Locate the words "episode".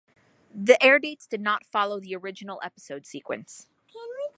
2.63-3.05